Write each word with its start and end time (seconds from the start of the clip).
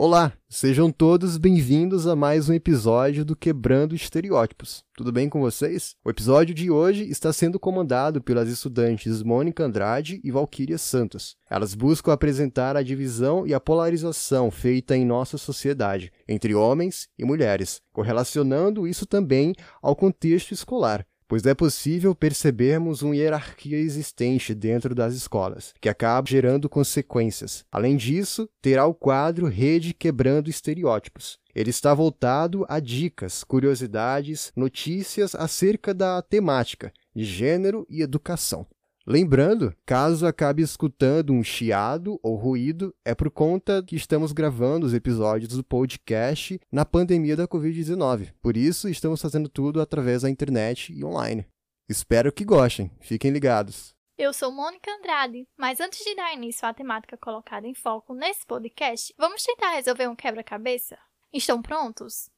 Olá, 0.00 0.32
sejam 0.48 0.92
todos 0.92 1.36
bem-vindos 1.36 2.06
a 2.06 2.14
mais 2.14 2.48
um 2.48 2.52
episódio 2.54 3.24
do 3.24 3.34
Quebrando 3.34 3.96
Estereótipos. 3.96 4.84
Tudo 4.96 5.10
bem 5.10 5.28
com 5.28 5.40
vocês? 5.40 5.96
O 6.04 6.10
episódio 6.10 6.54
de 6.54 6.70
hoje 6.70 7.02
está 7.10 7.32
sendo 7.32 7.58
comandado 7.58 8.22
pelas 8.22 8.48
estudantes 8.48 9.24
Mônica 9.24 9.64
Andrade 9.64 10.20
e 10.22 10.30
Valquíria 10.30 10.78
Santos. 10.78 11.34
Elas 11.50 11.74
buscam 11.74 12.12
apresentar 12.12 12.76
a 12.76 12.82
divisão 12.84 13.44
e 13.44 13.52
a 13.52 13.58
polarização 13.58 14.52
feita 14.52 14.96
em 14.96 15.04
nossa 15.04 15.36
sociedade 15.36 16.12
entre 16.28 16.54
homens 16.54 17.08
e 17.18 17.24
mulheres, 17.24 17.80
correlacionando 17.92 18.86
isso 18.86 19.04
também 19.04 19.52
ao 19.82 19.96
contexto 19.96 20.52
escolar 20.52 21.04
pois 21.28 21.44
é 21.44 21.54
possível 21.54 22.14
percebermos 22.14 23.02
uma 23.02 23.14
hierarquia 23.14 23.76
existente 23.76 24.54
dentro 24.54 24.94
das 24.94 25.14
escolas, 25.14 25.74
que 25.80 25.88
acaba 25.88 26.28
gerando 26.28 26.68
consequências. 26.68 27.64
Além 27.70 27.96
disso, 27.96 28.48
terá 28.62 28.86
o 28.86 28.94
quadro 28.94 29.46
Rede 29.46 29.92
Quebrando 29.92 30.48
Estereótipos. 30.48 31.38
Ele 31.54 31.70
está 31.70 31.92
voltado 31.92 32.64
a 32.68 32.80
dicas, 32.80 33.44
curiosidades, 33.44 34.52
notícias 34.56 35.34
acerca 35.34 35.92
da 35.92 36.22
temática 36.22 36.92
de 37.14 37.24
gênero 37.24 37.86
e 37.90 38.00
educação. 38.00 38.66
Lembrando, 39.10 39.74
caso 39.86 40.26
acabe 40.26 40.60
escutando 40.62 41.32
um 41.32 41.42
chiado 41.42 42.20
ou 42.22 42.36
ruído, 42.36 42.94
é 43.02 43.14
por 43.14 43.30
conta 43.30 43.82
que 43.82 43.96
estamos 43.96 44.32
gravando 44.32 44.84
os 44.84 44.92
episódios 44.92 45.56
do 45.56 45.64
podcast 45.64 46.60
na 46.70 46.84
pandemia 46.84 47.34
da 47.34 47.48
Covid-19. 47.48 48.34
Por 48.42 48.54
isso, 48.54 48.86
estamos 48.86 49.22
fazendo 49.22 49.48
tudo 49.48 49.80
através 49.80 50.20
da 50.20 50.28
internet 50.28 50.92
e 50.92 51.02
online. 51.02 51.46
Espero 51.88 52.30
que 52.30 52.44
gostem. 52.44 52.90
Fiquem 53.00 53.30
ligados. 53.30 53.94
Eu 54.18 54.34
sou 54.34 54.52
Mônica 54.52 54.90
Andrade, 54.90 55.48
mas 55.56 55.80
antes 55.80 56.04
de 56.04 56.14
dar 56.14 56.34
início 56.34 56.68
à 56.68 56.74
temática 56.74 57.16
colocada 57.16 57.66
em 57.66 57.74
foco 57.74 58.12
nesse 58.12 58.46
podcast, 58.46 59.14
vamos 59.16 59.42
tentar 59.42 59.70
resolver 59.70 60.06
um 60.06 60.14
quebra-cabeça? 60.14 60.98
Estão 61.32 61.62
prontos? 61.62 62.28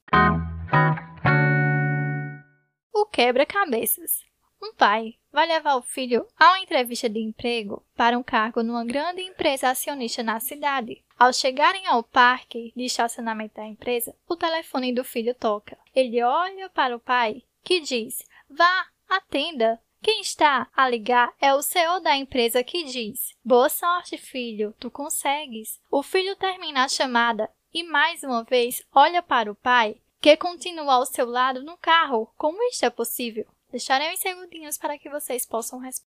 O 2.94 3.06
quebra-cabeças. 3.06 4.29
Um 4.62 4.74
pai 4.74 5.14
vai 5.32 5.46
levar 5.46 5.76
o 5.76 5.82
filho 5.82 6.26
a 6.38 6.50
uma 6.50 6.60
entrevista 6.60 7.08
de 7.08 7.18
emprego 7.18 7.82
para 7.96 8.18
um 8.18 8.22
cargo 8.22 8.62
numa 8.62 8.84
grande 8.84 9.22
empresa 9.22 9.70
acionista 9.70 10.22
na 10.22 10.38
cidade. 10.38 11.02
Ao 11.18 11.32
chegarem 11.32 11.86
ao 11.86 12.02
parque 12.02 12.72
de 12.76 12.84
estacionamento 12.84 13.54
da 13.54 13.66
empresa, 13.66 14.14
o 14.28 14.36
telefone 14.36 14.92
do 14.92 15.02
filho 15.02 15.34
toca. 15.34 15.78
Ele 15.94 16.22
olha 16.22 16.68
para 16.68 16.94
o 16.94 17.00
pai, 17.00 17.42
que 17.62 17.80
diz: 17.80 18.22
Vá, 18.48 18.86
atenda. 19.08 19.80
Quem 20.02 20.22
está 20.22 20.66
a 20.74 20.88
ligar 20.88 21.30
é 21.40 21.54
o 21.54 21.60
CEO 21.60 22.00
da 22.00 22.16
empresa 22.16 22.64
que 22.64 22.84
diz: 22.84 23.34
Boa 23.44 23.68
sorte, 23.68 24.18
filho, 24.18 24.74
tu 24.78 24.90
consegues. 24.90 25.80
O 25.90 26.02
filho 26.02 26.36
termina 26.36 26.84
a 26.84 26.88
chamada 26.88 27.50
e 27.72 27.82
mais 27.82 28.22
uma 28.22 28.44
vez 28.44 28.82
olha 28.92 29.22
para 29.22 29.50
o 29.50 29.54
pai, 29.54 30.00
que 30.20 30.36
continua 30.36 30.94
ao 30.94 31.06
seu 31.06 31.26
lado 31.26 31.62
no 31.62 31.76
carro. 31.76 32.32
Como 32.36 32.62
isto 32.64 32.84
é 32.84 32.90
possível? 32.90 33.46
Deixarei 33.70 34.12
uns 34.12 34.20
segundinhos 34.20 34.76
para 34.76 34.98
que 34.98 35.08
vocês 35.08 35.46
possam 35.46 35.78
responder. 35.78 36.10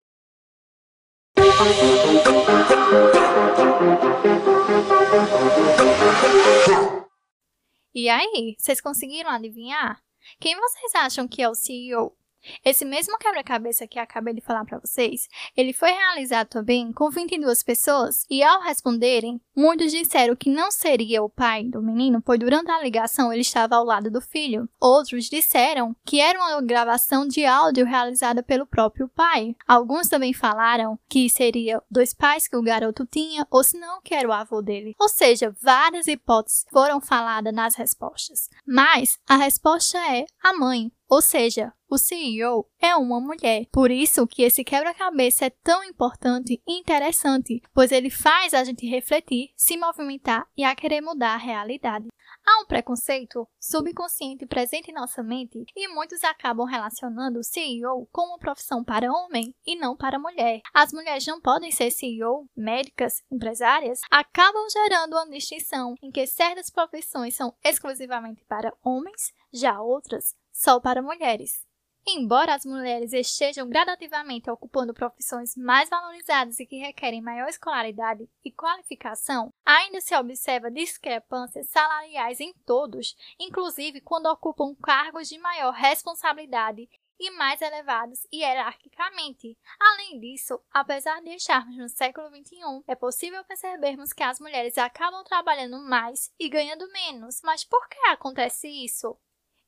E 7.93 8.09
aí, 8.09 8.55
vocês 8.57 8.81
conseguiram 8.81 9.31
adivinhar? 9.31 10.01
Quem 10.39 10.57
vocês 10.57 10.95
acham 10.95 11.27
que 11.27 11.43
é 11.43 11.49
o 11.49 11.55
CEO? 11.55 12.17
Esse 12.65 12.85
mesmo 12.85 13.19
quebra-cabeça 13.19 13.87
que 13.87 13.99
acabei 13.99 14.35
de 14.35 14.41
falar 14.41 14.65
para 14.65 14.79
vocês, 14.79 15.29
ele 15.57 15.73
foi 15.73 15.91
realizado 15.91 16.49
também 16.49 16.93
com 16.93 17.11
22 17.11 17.63
pessoas 17.63 18.25
e 18.31 18.43
ao 18.43 18.61
responderem, 18.63 19.41
muitos 19.55 19.93
disseram 19.93 20.35
que 20.37 20.51
não 20.51 20.71
seria 20.71 21.23
o 21.23 21.29
pai 21.29 21.65
do 21.65 21.83
menino, 21.83 22.23
pois 22.23 22.39
durante 22.39 22.71
a 22.71 22.83
ligação 22.83 23.33
ele 23.33 23.43
estava 23.43 23.77
ao 23.77 23.85
lado 23.85 24.11
do 24.11 24.21
filho. 24.21 24.69
Outros 24.81 25.29
disseram 25.29 25.95
que 26.05 26.21
era 26.21 26.39
uma 26.39 26.61
gravação 26.63 27.27
de 27.27 27.45
áudio 27.45 27.85
realizada 27.87 28.43
pelo 28.43 28.67
próprio 28.67 29.09
pai. 29.09 29.55
Alguns 29.67 30.09
também 30.09 30.33
falaram 30.33 30.99
que 31.09 31.29
seria 31.29 31.83
dois 31.91 32.15
pais 32.15 32.47
que 32.47 32.57
o 32.57 32.63
garoto 32.63 33.07
tinha, 33.07 33.47
ou 33.51 33.63
se 33.63 33.79
não, 33.79 34.01
que 34.03 34.15
era 34.15 34.29
o 34.29 34.33
avô 34.33 34.63
dele. 34.63 34.95
Ou 34.99 35.09
seja, 35.09 35.55
várias 35.61 36.07
hipóteses 36.07 36.65
foram 36.71 37.01
faladas 37.01 37.53
nas 37.53 37.75
respostas. 37.75 38.49
Mas 38.67 39.19
a 39.29 39.37
resposta 39.37 39.99
é 39.99 40.25
a 40.43 40.53
mãe, 40.53 40.91
ou 41.11 41.21
seja, 41.21 41.73
o 41.91 41.99
CEO 41.99 42.65
é 42.81 42.95
uma 42.95 43.21
mulher. 43.21 43.67
Por 43.73 43.91
isso 43.91 44.25
que 44.29 44.43
esse 44.43 44.63
quebra-cabeça 44.63 45.47
é 45.47 45.51
tão 45.51 45.83
importante 45.83 46.63
e 46.67 46.79
interessante, 46.79 47.61
pois 47.75 47.91
ele 47.91 48.09
faz 48.09 48.55
a 48.55 48.63
gente 48.63 48.87
refletir, 48.87 49.49
se 49.57 49.77
movimentar 49.77 50.47
e 50.57 50.63
a 50.63 50.75
querer 50.77 51.01
mudar 51.01 51.35
a 51.35 51.37
realidade. 51.37 52.07
Há 52.51 52.63
um 52.63 52.67
preconceito 52.67 53.47
subconsciente 53.61 54.45
presente 54.45 54.91
em 54.91 54.95
nossa 54.95 55.23
mente 55.23 55.65
e 55.77 55.87
muitos 55.87 56.25
acabam 56.25 56.67
relacionando 56.67 57.39
o 57.39 57.45
CEO 57.45 58.09
com 58.11 58.23
uma 58.23 58.39
profissão 58.41 58.83
para 58.83 59.13
homem 59.13 59.55
e 59.65 59.77
não 59.77 59.97
para 59.97 60.19
mulher. 60.19 60.61
As 60.75 60.93
mulheres 60.93 61.25
não 61.29 61.41
podem 61.41 61.71
ser 61.71 61.93
CEO, 61.93 62.49
médicas, 62.57 63.23
empresárias, 63.31 64.01
acabam 64.11 64.67
gerando 64.69 65.13
uma 65.13 65.31
distinção 65.31 65.95
em 66.03 66.11
que 66.11 66.27
certas 66.27 66.71
profissões 66.71 67.37
são 67.37 67.55
exclusivamente 67.63 68.45
para 68.47 68.75
homens, 68.83 69.33
já 69.53 69.81
outras 69.81 70.35
só 70.53 70.81
para 70.81 71.01
mulheres. 71.01 71.70
Embora 72.07 72.55
as 72.55 72.65
mulheres 72.65 73.13
estejam 73.13 73.69
gradativamente 73.69 74.51
ocupando 74.51 74.95
profissões 74.95 75.55
mais 75.55 75.89
valorizadas 75.89 76.59
e 76.59 76.67
que 76.67 76.79
requerem 76.79 77.21
maior 77.21 77.49
escolaridade 77.49 78.29
e 78.45 78.51
qualificação, 78.51 79.53
ainda 79.65 80.01
se 80.01 80.17
observa 80.17 80.71
discrepâncias 80.71 81.69
salariais 81.69 82.41
em 82.41 82.55
todos, 82.65 83.15
inclusive 83.39 84.01
quando 84.01 84.27
ocupam 84.27 84.75
cargos 84.75 85.29
de 85.29 85.39
maior 85.39 85.73
responsabilidade 85.73 86.89
e 87.21 87.31
mais 87.33 87.61
elevados 87.61 88.27
hierarquicamente. 88.33 89.57
Além 89.79 90.19
disso, 90.19 90.59
apesar 90.73 91.21
de 91.21 91.35
estarmos 91.35 91.77
no 91.77 91.89
século 91.89 92.29
XXI, 92.29 92.83
é 92.89 92.95
possível 92.95 93.45
percebermos 93.45 94.15
que 94.15 94.23
as 94.23 94.41
mulheres 94.41 94.79
acabam 94.79 95.23
trabalhando 95.23 95.79
mais 95.79 96.33
e 96.39 96.49
ganhando 96.49 96.91
menos. 96.91 97.43
Mas 97.45 97.63
por 97.63 97.87
que 97.89 97.99
acontece 98.09 98.69
isso? 98.69 99.19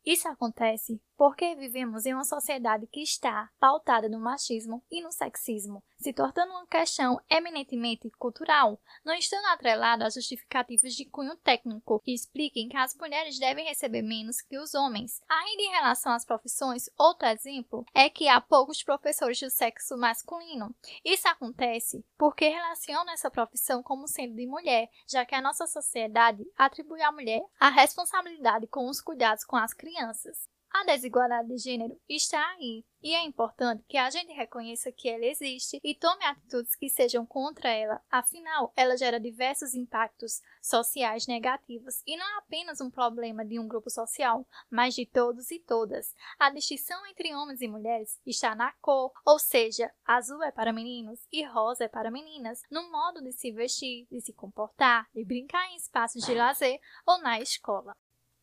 Isso 0.05 0.27
acontece 0.27 1.01
porque 1.23 1.55
vivemos 1.55 2.05
em 2.05 2.15
uma 2.15 2.25
sociedade 2.25 2.85
que 2.89 3.01
está 3.01 3.49
pautada 3.61 4.09
no 4.09 4.19
machismo 4.19 4.85
e 4.91 5.01
no 5.01 5.13
sexismo, 5.13 5.81
se 5.97 6.13
tornando 6.13 6.51
uma 6.51 6.67
questão 6.67 7.21
eminentemente 7.31 8.11
cultural, 8.19 8.83
não 9.05 9.15
estando 9.15 9.47
atrelado 9.47 10.03
a 10.03 10.11
justificativos 10.11 10.93
de 10.93 11.05
cunho 11.05 11.37
técnico 11.37 12.01
que 12.01 12.13
expliquem 12.13 12.69
que 12.69 12.77
as 12.77 12.97
mulheres 12.97 13.39
devem 13.39 13.65
receber 13.65 14.03
menos 14.03 14.41
que 14.41 14.59
os 14.59 14.75
homens. 14.75 15.23
Ainda 15.29 15.63
em 15.63 15.71
relação 15.71 16.11
às 16.11 16.25
profissões, 16.25 16.91
outro 16.99 17.29
exemplo 17.29 17.85
é 17.95 18.11
que 18.11 18.27
há 18.27 18.41
poucos 18.41 18.83
professores 18.83 19.39
do 19.39 19.49
sexo 19.49 19.97
masculino. 19.97 20.75
Isso 21.05 21.29
acontece 21.29 22.05
porque 22.19 22.49
relacionam 22.49 23.13
essa 23.13 23.31
profissão 23.31 23.81
como 23.81 24.09
sendo 24.09 24.35
de 24.35 24.45
mulher, 24.49 24.89
já 25.07 25.25
que 25.25 25.37
a 25.37 25.41
nossa 25.41 25.69
sociedade 25.69 26.45
atribui 26.59 27.01
à 27.01 27.13
mulher 27.13 27.43
a 27.61 27.69
responsabilidade 27.69 28.67
com 28.67 28.89
os 28.89 29.01
cuidados 29.01 29.45
com 29.45 29.55
as 29.55 29.73
crianças. 29.73 30.51
A 30.75 30.85
desigualdade 30.85 31.49
de 31.49 31.59
gênero 31.59 32.01
está 32.09 32.43
aí 32.53 32.83
e 33.03 33.15
é 33.15 33.23
importante 33.25 33.85
que 33.87 33.99
a 33.99 34.09
gente 34.09 34.33
reconheça 34.33 34.91
que 34.91 35.07
ela 35.07 35.27
existe 35.27 35.79
e 35.85 35.95
tome 35.95 36.25
atitudes 36.25 36.75
que 36.75 36.89
sejam 36.89 37.27
contra 37.27 37.69
ela, 37.69 38.01
afinal, 38.11 38.73
ela 38.75 38.97
gera 38.97 39.21
diversos 39.21 39.75
impactos 39.75 40.41
sociais 40.63 41.27
negativos 41.27 42.03
e 42.07 42.17
não 42.17 42.25
é 42.25 42.39
apenas 42.39 42.81
um 42.81 42.91
problema 42.91 43.45
de 43.45 43.59
um 43.59 43.69
grupo 43.69 43.91
social, 43.91 44.47
mas 44.71 44.95
de 44.95 45.05
todos 45.05 45.51
e 45.51 45.59
todas. 45.59 46.15
A 46.39 46.49
distinção 46.49 47.07
entre 47.07 47.35
homens 47.35 47.61
e 47.61 47.69
mulheres 47.69 48.19
está 48.25 48.55
na 48.55 48.73
cor, 48.81 49.13
ou 49.27 49.39
seja, 49.39 49.93
azul 50.07 50.43
é 50.43 50.51
para 50.51 50.73
meninos 50.73 51.21
e 51.31 51.45
rosa 51.45 51.85
é 51.85 51.89
para 51.89 52.11
meninas, 52.11 52.63
no 52.71 52.91
modo 52.91 53.21
de 53.21 53.33
se 53.33 53.53
vestir, 53.53 54.07
de 54.11 54.23
se 54.23 54.33
comportar, 54.33 55.07
de 55.15 55.23
brincar 55.23 55.71
em 55.71 55.77
espaços 55.77 56.25
de 56.25 56.35
lazer 56.35 56.81
ou 57.07 57.21
na 57.21 57.39
escola. 57.41 57.95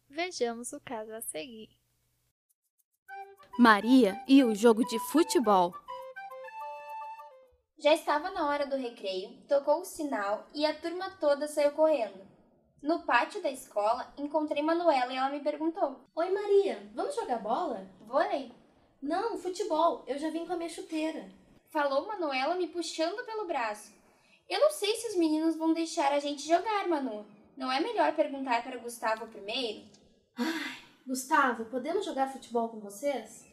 Vejamos 0.08 0.74
o 0.74 0.80
caso 0.80 1.12
a 1.14 1.22
seguir. 1.22 1.79
Maria 3.62 4.18
e 4.26 4.42
o 4.42 4.56
jogo 4.56 4.86
de 4.86 4.98
futebol. 5.12 5.76
Já 7.78 7.94
estava 7.94 8.32
na 8.32 8.48
hora 8.48 8.66
do 8.66 8.78
recreio, 8.78 9.36
tocou 9.50 9.82
o 9.82 9.86
sinal 9.86 10.48
e 10.56 10.66
a 10.66 10.74
turma 10.74 11.10
toda 11.20 11.46
saiu 11.46 11.74
correndo. 11.74 12.26
No 12.82 13.02
pátio 13.02 13.42
da 13.42 13.52
escola, 13.52 14.14
encontrei 14.18 14.64
Manuela 14.64 15.12
e 15.12 15.18
ela 15.18 15.30
me 15.30 15.42
perguntou: 15.42 16.00
Oi, 16.16 16.30
Maria, 16.30 16.90
vamos 16.96 17.14
jogar 17.14 17.40
bola? 17.40 17.86
Vôlei? 18.00 18.50
Não, 19.02 19.38
futebol, 19.38 20.06
eu 20.08 20.18
já 20.18 20.30
vim 20.30 20.46
com 20.46 20.54
a 20.54 20.56
minha 20.56 20.70
chuteira. 20.70 21.30
Falou 21.70 22.08
Manuela 22.08 22.56
me 22.56 22.68
puxando 22.68 23.26
pelo 23.26 23.46
braço. 23.46 23.92
Eu 24.48 24.62
não 24.62 24.72
sei 24.72 24.96
se 24.96 25.10
os 25.10 25.18
meninos 25.18 25.58
vão 25.58 25.74
deixar 25.74 26.14
a 26.14 26.20
gente 26.20 26.48
jogar, 26.48 26.88
Manu. 26.88 27.26
Não 27.58 27.70
é 27.70 27.82
melhor 27.82 28.16
perguntar 28.16 28.64
para 28.64 28.78
Gustavo 28.78 29.28
primeiro? 29.28 29.84
Ai, 30.38 30.78
Gustavo, 31.06 31.66
podemos 31.66 32.06
jogar 32.06 32.32
futebol 32.32 32.70
com 32.70 32.80
vocês? 32.80 33.49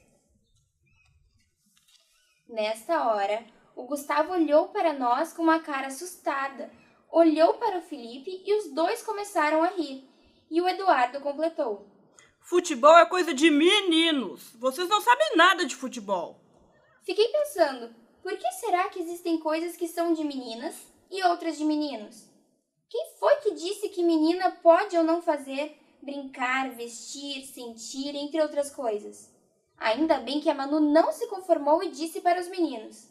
Nesta 2.48 3.08
hora, 3.08 3.44
o 3.74 3.84
Gustavo 3.84 4.32
olhou 4.32 4.68
para 4.68 4.92
nós 4.92 5.32
com 5.32 5.42
uma 5.42 5.58
cara 5.58 5.88
assustada. 5.88 6.70
olhou 7.10 7.54
para 7.54 7.78
o 7.78 7.82
Felipe 7.82 8.42
e 8.44 8.54
os 8.58 8.72
dois 8.72 9.02
começaram 9.02 9.62
a 9.62 9.68
rir. 9.68 10.08
E 10.48 10.60
o 10.60 10.68
Eduardo 10.68 11.20
completou: 11.20 11.86
Futebol 12.40 12.96
é 12.96 13.06
coisa 13.06 13.34
de 13.34 13.50
meninos. 13.50 14.52
Vocês 14.60 14.88
não 14.88 15.00
sabem 15.00 15.36
nada 15.36 15.66
de 15.66 15.74
futebol. 15.74 16.40
Fiquei 17.02 17.26
pensando, 17.28 17.94
por 18.22 18.36
que 18.36 18.50
será 18.52 18.88
que 18.88 19.00
existem 19.00 19.38
coisas 19.38 19.76
que 19.76 19.88
são 19.88 20.12
de 20.12 20.22
meninas 20.22 20.74
e 21.10 21.22
outras 21.24 21.56
de 21.58 21.64
meninos? 21.64 22.30
Quem 22.88 23.16
foi 23.18 23.36
que 23.36 23.54
disse 23.54 23.88
que 23.88 24.02
menina 24.02 24.52
pode 24.62 24.96
ou 24.96 25.02
não 25.02 25.20
fazer 25.20 25.76
brincar, 26.00 26.70
vestir, 26.70 27.44
sentir, 27.44 28.14
entre 28.14 28.40
outras 28.40 28.70
coisas? 28.70 29.35
Ainda 29.78 30.18
bem 30.18 30.40
que 30.40 30.48
a 30.48 30.54
Manu 30.54 30.80
não 30.80 31.12
se 31.12 31.26
conformou 31.28 31.82
e 31.82 31.90
disse 31.90 32.20
para 32.20 32.40
os 32.40 32.48
meninos: 32.48 33.08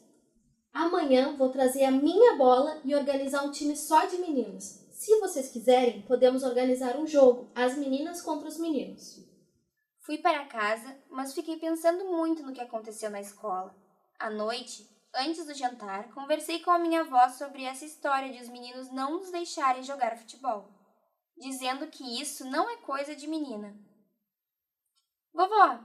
Amanhã 0.74 1.36
vou 1.38 1.50
trazer 1.50 1.86
a 1.86 1.92
minha 1.92 2.36
bola 2.36 2.82
e 2.84 2.96
organizar 2.96 3.44
um 3.44 3.52
time 3.52 3.78
só 3.78 4.06
de 4.06 4.18
meninos. 4.18 4.84
Se 4.92 5.20
vocês 5.20 5.50
quiserem, 5.50 6.02
podemos 6.02 6.44
organizar 6.44 6.98
um 6.98 7.06
jogo, 7.06 7.50
as 7.54 7.78
meninas 7.78 8.22
contra 8.22 8.48
os 8.48 8.58
meninos. 8.58 9.24
Fui 10.00 10.18
para 10.18 10.46
casa, 10.46 10.98
mas 11.10 11.34
fiquei 11.34 11.58
pensando 11.58 12.06
muito 12.06 12.44
no 12.44 12.54
que 12.54 12.62
aconteceu 12.62 13.10
na 13.10 13.22
escola. 13.22 13.76
À 14.20 14.30
noite, 14.30 14.88
antes 15.14 15.46
do 15.46 15.54
jantar, 15.54 16.14
conversei 16.14 16.60
com 16.60 16.72
a 16.72 16.80
minha 16.80 17.02
avó 17.02 17.30
sobre 17.30 17.64
essa 17.64 17.86
história 17.86 18.32
de 18.32 18.42
os 18.42 18.50
meninos 18.50 18.92
não 18.92 19.18
nos 19.18 19.32
deixarem 19.32 19.82
jogar 19.84 20.18
futebol, 20.18 20.70
dizendo 21.38 21.88
que 21.88 22.22
isso 22.22 22.46
não 22.50 22.70
é 22.70 22.78
coisa 22.78 23.16
de 23.16 23.28
menina. 23.28 23.76
Vovó, 25.34 25.80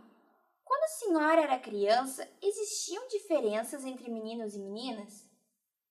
quando 0.70 0.84
a 0.84 0.86
senhora 0.86 1.40
era 1.42 1.58
criança, 1.58 2.30
existiam 2.40 3.08
diferenças 3.08 3.84
entre 3.84 4.08
meninos 4.08 4.54
e 4.54 4.60
meninas? 4.60 5.28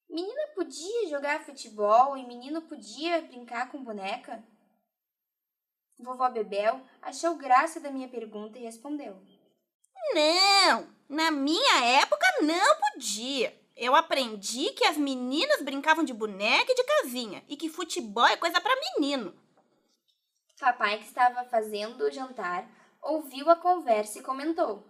Menina 0.10 0.48
podia 0.56 1.10
jogar 1.10 1.44
futebol 1.44 2.16
e 2.16 2.26
menino 2.26 2.62
podia 2.62 3.22
brincar 3.24 3.70
com 3.70 3.84
boneca? 3.84 4.42
Vovó 6.00 6.30
Bebel 6.30 6.82
achou 7.02 7.36
graça 7.36 7.82
da 7.82 7.92
minha 7.92 8.08
pergunta 8.08 8.58
e 8.58 8.62
respondeu: 8.62 9.22
Não, 10.14 10.88
na 11.10 11.30
minha 11.30 11.84
época 11.84 12.26
não 12.42 12.80
podia. 12.94 13.54
Eu 13.76 13.94
aprendi 13.94 14.72
que 14.72 14.86
as 14.86 14.96
meninas 14.96 15.62
brincavam 15.62 16.06
de 16.06 16.14
boneca 16.14 16.72
e 16.72 16.76
de 16.76 16.84
casinha 16.86 17.44
e 17.50 17.58
que 17.58 17.68
futebol 17.68 18.28
é 18.28 18.38
coisa 18.38 18.62
para 18.62 18.80
menino. 18.98 19.38
Papai, 20.58 21.00
que 21.00 21.06
estava 21.06 21.44
fazendo 21.44 22.06
o 22.06 22.12
jantar, 22.12 22.66
ouviu 23.10 23.50
a 23.50 23.56
conversa 23.56 24.20
e 24.20 24.24
comentou: 24.24 24.86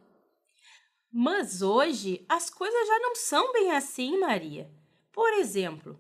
Mas 1.12 1.62
hoje 1.62 2.26
as 2.30 2.50
coisas 2.50 2.88
já 2.88 3.00
não 3.00 3.16
são 3.16 3.52
bem 3.52 3.72
assim, 3.72 4.18
Maria. 4.18 4.70
Por 5.12 5.34
exemplo, 5.34 6.00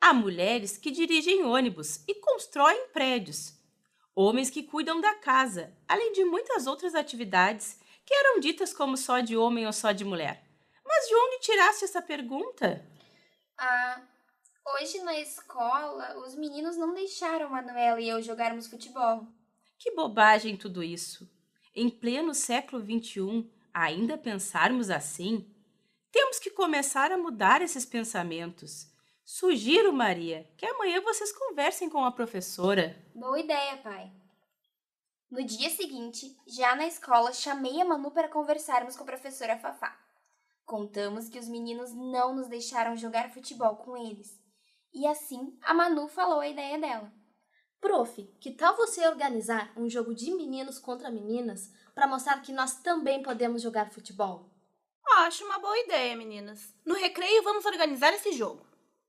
há 0.00 0.12
mulheres 0.12 0.76
que 0.76 0.90
dirigem 0.90 1.44
ônibus 1.44 2.04
e 2.06 2.14
constroem 2.14 2.88
prédios 2.88 3.60
homens 4.14 4.50
que 4.50 4.62
cuidam 4.62 5.00
da 5.00 5.14
casa, 5.14 5.74
além 5.88 6.12
de 6.12 6.24
muitas 6.24 6.66
outras 6.66 6.94
atividades 6.94 7.80
que 8.04 8.14
eram 8.14 8.40
ditas 8.40 8.72
como 8.72 8.96
só 8.96 9.20
de 9.20 9.36
homem 9.36 9.66
ou 9.66 9.72
só 9.72 9.92
de 9.92 10.04
mulher. 10.04 10.44
Mas 10.84 11.08
de 11.08 11.14
onde 11.14 11.40
tiraste 11.40 11.84
essa 11.84 12.02
pergunta? 12.02 12.84
Ah, 13.56 14.02
hoje 14.74 15.00
na 15.02 15.18
escola 15.18 16.18
os 16.18 16.34
meninos 16.34 16.76
não 16.76 16.92
deixaram 16.92 17.50
Manuela 17.50 18.00
e 18.00 18.08
eu 18.08 18.20
jogarmos 18.20 18.66
futebol. 18.66 19.26
Que 19.78 19.92
bobagem 19.92 20.56
tudo 20.56 20.82
isso! 20.82 21.26
Em 21.74 21.88
pleno 21.88 22.34
século 22.34 22.82
XXI, 22.82 23.48
ainda 23.72 24.18
pensarmos 24.18 24.90
assim? 24.90 25.48
Temos 26.10 26.40
que 26.40 26.50
começar 26.50 27.12
a 27.12 27.16
mudar 27.16 27.62
esses 27.62 27.86
pensamentos. 27.86 28.88
Sugiro, 29.24 29.92
Maria, 29.92 30.50
que 30.56 30.66
amanhã 30.66 31.00
vocês 31.00 31.30
conversem 31.30 31.88
com 31.88 32.04
a 32.04 32.10
professora. 32.10 33.00
Boa 33.14 33.38
ideia, 33.38 33.76
pai. 33.76 34.10
No 35.30 35.44
dia 35.44 35.70
seguinte, 35.70 36.36
já 36.44 36.74
na 36.74 36.88
escola, 36.88 37.32
chamei 37.32 37.80
a 37.80 37.84
Manu 37.84 38.10
para 38.10 38.28
conversarmos 38.28 38.96
com 38.96 39.04
a 39.04 39.06
professora 39.06 39.56
Fafá. 39.56 39.96
Contamos 40.66 41.28
que 41.28 41.38
os 41.38 41.46
meninos 41.46 41.92
não 41.92 42.34
nos 42.34 42.48
deixaram 42.48 42.96
jogar 42.96 43.30
futebol 43.30 43.76
com 43.76 43.96
eles. 43.96 44.36
E 44.92 45.06
assim, 45.06 45.56
a 45.62 45.72
Manu 45.72 46.08
falou 46.08 46.40
a 46.40 46.48
ideia 46.48 46.80
dela. 46.80 47.12
Prof, 47.80 48.22
que 48.38 48.50
tal 48.50 48.76
você 48.76 49.06
organizar 49.08 49.72
um 49.76 49.88
jogo 49.88 50.14
de 50.14 50.30
meninos 50.32 50.78
contra 50.78 51.10
meninas 51.10 51.72
para 51.94 52.06
mostrar 52.06 52.42
que 52.42 52.52
nós 52.52 52.74
também 52.82 53.22
podemos 53.22 53.62
jogar 53.62 53.90
futebol? 53.90 54.50
Acho 55.16 55.44
uma 55.44 55.58
boa 55.58 55.78
ideia, 55.78 56.16
meninas. 56.16 56.74
No 56.84 56.94
recreio, 56.94 57.42
vamos 57.42 57.64
organizar 57.64 58.12
esse 58.12 58.32
jogo. 58.32 58.66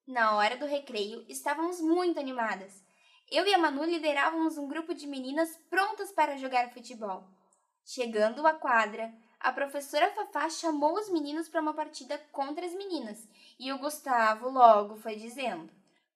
Na 0.07 0.35
hora 0.35 0.57
do 0.57 0.65
recreio, 0.65 1.25
estávamos 1.27 1.79
muito 1.81 2.19
animadas. 2.19 2.83
Eu 3.29 3.45
e 3.45 3.53
a 3.53 3.57
Manu 3.57 3.83
liderávamos 3.83 4.57
um 4.57 4.67
grupo 4.67 4.93
de 4.93 5.05
meninas 5.05 5.57
prontas 5.69 6.11
para 6.11 6.37
jogar 6.37 6.71
futebol. 6.71 7.23
Chegando 7.85 8.45
à 8.45 8.53
quadra, 8.53 9.13
a 9.39 9.51
professora 9.51 10.11
Fafá 10.11 10.49
chamou 10.49 10.93
os 10.93 11.09
meninos 11.09 11.49
para 11.49 11.61
uma 11.61 11.73
partida 11.73 12.17
contra 12.31 12.65
as 12.65 12.73
meninas 12.73 13.27
e 13.59 13.71
o 13.71 13.79
Gustavo 13.79 14.49
logo 14.49 14.97
foi 14.97 15.15
dizendo: 15.15 15.71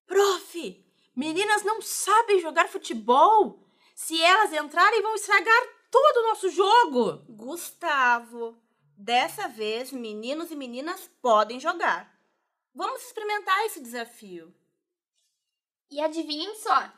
Prof, 0.06 0.85
meninas 1.16 1.64
não 1.64 1.82
sabem 1.82 2.40
jogar 2.40 2.68
futebol. 2.68 3.64
Se 3.94 4.22
elas 4.22 4.52
entrarem, 4.54 5.02
vão 5.02 5.16
estragar 5.16 5.68
todo 5.90 6.18
o 6.18 6.28
nosso 6.30 6.50
jogo. 6.50 7.24
Gustavo, 7.30 8.62
dessa 8.98 9.48
vez 9.48 9.92
meninos 9.92 10.52
e 10.52 10.56
meninas 10.56 11.10
podem 11.22 11.60
jogar. 11.60 12.14
Vamos 12.74 13.02
experimentar 13.04 13.66
esse 13.66 13.80
desafio. 13.82 14.54
E 15.90 16.02
adivinhem 16.02 16.56
só, 16.56 16.92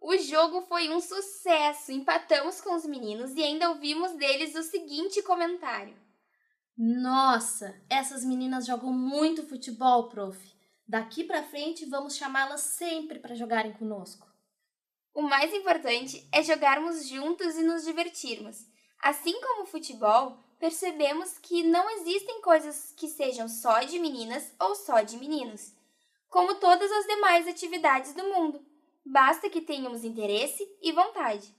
o 0.00 0.16
jogo 0.16 0.62
foi 0.62 0.88
um 0.88 1.00
sucesso. 1.00 1.92
Empatamos 1.92 2.60
com 2.60 2.74
os 2.74 2.86
meninos 2.86 3.34
e 3.34 3.42
ainda 3.42 3.68
ouvimos 3.68 4.12
deles 4.12 4.54
o 4.54 4.62
seguinte 4.62 5.22
comentário: 5.22 5.94
Nossa, 6.76 7.78
essas 7.88 8.24
meninas 8.24 8.66
jogam 8.66 8.92
muito 8.92 9.46
futebol, 9.46 10.08
prof. 10.08 10.59
Daqui 10.90 11.22
para 11.22 11.44
frente 11.44 11.86
vamos 11.86 12.16
chamá-las 12.16 12.62
sempre 12.62 13.20
para 13.20 13.36
jogarem 13.36 13.72
conosco. 13.72 14.26
O 15.14 15.22
mais 15.22 15.54
importante 15.54 16.28
é 16.32 16.42
jogarmos 16.42 17.06
juntos 17.06 17.54
e 17.54 17.62
nos 17.62 17.84
divertirmos. 17.84 18.66
Assim 18.98 19.40
como 19.40 19.62
o 19.62 19.66
futebol, 19.66 20.36
percebemos 20.58 21.38
que 21.38 21.62
não 21.62 21.88
existem 21.90 22.42
coisas 22.42 22.92
que 22.96 23.06
sejam 23.06 23.48
só 23.48 23.84
de 23.84 24.00
meninas 24.00 24.52
ou 24.58 24.74
só 24.74 25.00
de 25.00 25.16
meninos, 25.16 25.72
como 26.28 26.56
todas 26.56 26.90
as 26.90 27.06
demais 27.06 27.46
atividades 27.46 28.12
do 28.12 28.24
mundo. 28.24 28.60
Basta 29.06 29.48
que 29.48 29.60
tenhamos 29.60 30.02
interesse 30.02 30.66
e 30.82 30.90
vontade. 30.90 31.54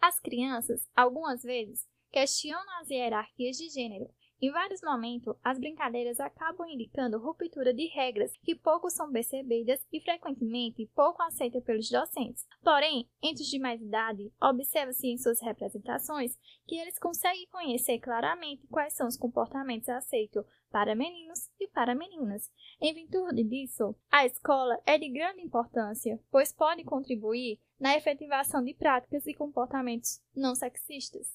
As 0.00 0.18
crianças, 0.18 0.88
algumas 0.96 1.42
vezes, 1.42 1.86
questionam 2.10 2.80
as 2.80 2.88
hierarquias 2.88 3.58
de 3.58 3.68
gênero 3.68 4.17
em 4.40 4.52
vários 4.52 4.80
momentos, 4.82 5.34
as 5.42 5.58
brincadeiras 5.58 6.20
acabam 6.20 6.68
indicando 6.68 7.18
ruptura 7.18 7.74
de 7.74 7.86
regras 7.88 8.32
que 8.44 8.54
pouco 8.54 8.88
são 8.88 9.10
percebidas 9.10 9.84
e 9.92 10.00
frequentemente 10.00 10.88
pouco 10.94 11.22
aceitas 11.22 11.64
pelos 11.64 11.90
docentes. 11.90 12.46
Porém, 12.62 13.08
entre 13.20 13.42
os 13.42 13.48
de 13.48 13.58
mais 13.58 13.80
idade, 13.80 14.32
observa-se 14.40 15.08
em 15.08 15.18
suas 15.18 15.40
representações 15.40 16.38
que 16.66 16.76
eles 16.76 16.98
conseguem 16.98 17.48
conhecer 17.50 17.98
claramente 17.98 18.66
quais 18.68 18.94
são 18.94 19.08
os 19.08 19.16
comportamentos 19.16 19.88
aceitos 19.88 20.44
para 20.70 20.94
meninos 20.94 21.50
e 21.58 21.66
para 21.66 21.94
meninas. 21.94 22.50
Em 22.80 22.94
virtude 22.94 23.42
disso, 23.42 23.96
a 24.10 24.24
escola 24.24 24.78
é 24.86 24.98
de 24.98 25.08
grande 25.08 25.42
importância, 25.42 26.20
pois 26.30 26.52
pode 26.52 26.84
contribuir 26.84 27.58
na 27.80 27.96
efetivação 27.96 28.62
de 28.62 28.74
práticas 28.74 29.26
e 29.26 29.34
comportamentos 29.34 30.20
não 30.34 30.54
sexistas. 30.54 31.26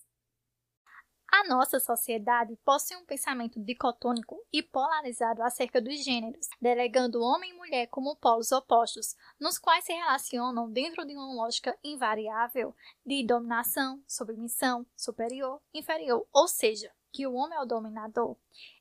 A 1.36 1.48
nossa 1.48 1.80
sociedade 1.80 2.56
possui 2.64 2.96
um 2.96 3.06
pensamento 3.06 3.60
dicotônico 3.60 4.40
e 4.54 4.62
polarizado 4.62 5.42
acerca 5.42 5.82
dos 5.82 6.04
gêneros, 6.04 6.48
delegando 6.62 7.24
homem 7.24 7.50
e 7.50 7.58
mulher 7.58 7.88
como 7.88 8.16
polos 8.16 8.52
opostos, 8.52 9.16
nos 9.40 9.58
quais 9.58 9.84
se 9.84 9.92
relacionam 9.92 10.70
dentro 10.70 11.04
de 11.04 11.16
uma 11.16 11.34
lógica 11.34 11.76
invariável 11.84 12.76
de 13.04 13.26
dominação, 13.26 14.00
submissão, 14.08 14.86
superior, 14.96 15.60
inferior, 15.74 16.24
ou 16.32 16.48
seja, 16.48 16.92
que 17.14 17.28
o 17.28 17.34
homem 17.36 17.56
é 17.56 17.62
o 17.62 17.66
dominador 17.66 18.36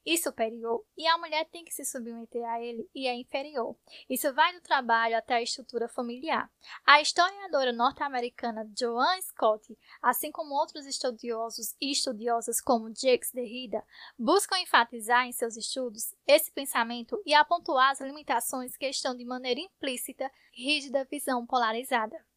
e 0.04 0.16
superior 0.16 0.82
e 0.96 1.06
a 1.06 1.18
mulher 1.18 1.44
tem 1.50 1.64
que 1.64 1.72
se 1.72 1.84
submeter 1.84 2.42
a 2.48 2.60
ele 2.60 2.88
e 2.94 3.06
é 3.06 3.14
inferior. 3.14 3.76
Isso 4.08 4.32
vai 4.32 4.54
do 4.54 4.60
trabalho 4.62 5.16
até 5.16 5.34
a 5.34 5.42
estrutura 5.42 5.86
familiar. 5.86 6.50
A 6.84 7.00
historiadora 7.00 7.72
norte-americana 7.72 8.68
Joan 8.76 9.20
Scott, 9.20 9.78
assim 10.00 10.32
como 10.32 10.54
outros 10.54 10.86
estudiosos 10.86 11.76
e 11.80 11.92
estudiosas 11.92 12.60
como 12.60 12.88
Jacques 12.88 13.32
Derrida, 13.32 13.84
buscam 14.18 14.58
enfatizar 14.58 15.26
em 15.26 15.32
seus 15.32 15.56
estudos 15.56 16.14
esse 16.26 16.50
pensamento 16.50 17.22
e 17.26 17.34
apontar 17.34 17.92
as 17.92 18.00
limitações 18.00 18.76
que 18.76 18.88
estão 18.88 19.14
de 19.14 19.24
maneira 19.24 19.60
implícita 19.60 20.30
rígida 20.52 21.04
visão 21.04 21.46
polarizada. 21.46 22.31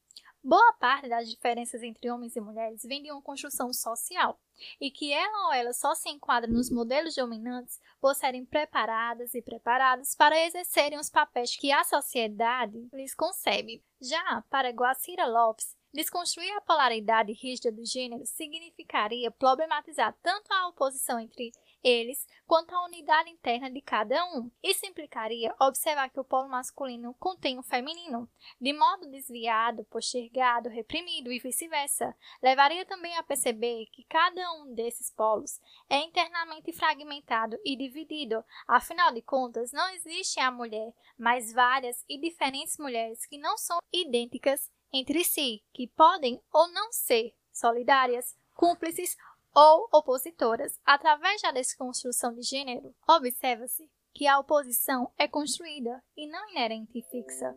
Boa 0.47 0.73
parte 0.73 1.09
das 1.09 1.27
diferenças 1.27 1.81
entre 1.81 2.07
homens 2.11 2.35
e 2.35 2.39
mulheres 2.39 2.83
vem 2.83 3.01
de 3.01 3.11
uma 3.11 3.19
construção 3.19 3.73
social, 3.73 4.39
e 4.79 4.91
que 4.91 5.11
ela 5.11 5.47
ou 5.47 5.53
ela 5.53 5.73
só 5.73 5.95
se 5.95 6.07
enquadra 6.07 6.47
nos 6.47 6.69
modelos 6.69 7.15
dominantes 7.15 7.81
por 7.99 8.13
serem 8.13 8.45
preparadas 8.45 9.33
e 9.33 9.41
preparados 9.41 10.13
para 10.13 10.39
exercerem 10.45 10.99
os 10.99 11.09
papéis 11.09 11.57
que 11.57 11.71
a 11.71 11.83
sociedade 11.83 12.87
lhes 12.93 13.15
concebe. 13.15 13.83
Já 13.99 14.43
para 14.47 14.69
Guacira 14.69 15.25
Lopes, 15.25 15.75
Desconstruir 15.95 16.51
a 16.57 16.59
polaridade 16.59 17.31
rígida 17.31 17.71
do 17.71 17.85
gênero 17.85 18.25
significaria 18.25 19.31
problematizar 19.31 20.13
tanto 20.21 20.51
a 20.51 20.67
oposição 20.67 21.17
entre 21.17 21.53
eles 21.85 22.27
quanto 22.47 22.73
a 22.73 22.83
unidade 22.85 23.29
interna 23.29 23.69
de 23.69 23.79
cada 23.79 24.25
um. 24.33 24.49
Isso 24.63 24.85
implicaria 24.85 25.53
observar 25.59 26.09
que 26.09 26.19
o 26.19 26.23
polo 26.23 26.49
masculino 26.49 27.13
contém 27.19 27.59
o 27.59 27.63
feminino, 27.63 28.27
de 28.59 28.73
modo 28.73 29.09
desviado, 29.09 29.83
postergado, 29.85 30.67
reprimido 30.67 31.31
e 31.31 31.39
vice-versa. 31.39 32.15
Levaria 32.41 32.85
também 32.85 33.15
a 33.17 33.23
perceber 33.23 33.85
que 33.91 34.03
cada 34.05 34.51
um 34.53 34.73
desses 34.73 35.11
polos 35.11 35.61
é 35.87 35.97
internamente 35.99 36.73
fragmentado 36.73 37.57
e 37.63 37.75
dividido. 37.75 38.43
Afinal 38.67 39.13
de 39.13 39.21
contas, 39.21 39.71
não 39.71 39.87
existe 39.89 40.39
a 40.39 40.49
mulher, 40.49 40.91
mas 41.17 41.53
várias 41.53 42.03
e 42.09 42.19
diferentes 42.19 42.77
mulheres 42.79 43.25
que 43.27 43.37
não 43.37 43.57
são 43.57 43.77
idênticas 43.93 44.71
entre 44.91 45.23
si, 45.23 45.63
que 45.73 45.87
podem 45.87 46.41
ou 46.51 46.67
não 46.69 46.91
ser 46.91 47.35
solidárias, 47.51 48.35
cúmplices 48.55 49.17
ou 49.55 49.87
opositoras. 49.91 50.79
Através 50.85 51.41
da 51.41 51.51
desconstrução 51.51 52.33
de 52.33 52.41
gênero, 52.41 52.93
observa-se 53.07 53.89
que 54.13 54.27
a 54.27 54.39
oposição 54.39 55.11
é 55.17 55.27
construída 55.27 56.03
e 56.15 56.27
não 56.27 56.49
inerente 56.51 56.97
e 56.97 57.03
fixa. 57.03 57.55